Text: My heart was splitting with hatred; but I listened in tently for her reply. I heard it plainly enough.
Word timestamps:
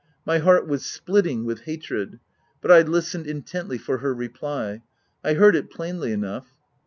My 0.25 0.39
heart 0.39 0.67
was 0.67 0.83
splitting 0.83 1.45
with 1.45 1.65
hatred; 1.65 2.19
but 2.59 2.71
I 2.71 2.81
listened 2.81 3.27
in 3.27 3.43
tently 3.43 3.79
for 3.79 3.99
her 3.99 4.15
reply. 4.15 4.81
I 5.23 5.35
heard 5.35 5.55
it 5.55 5.69
plainly 5.69 6.11
enough. 6.11 6.55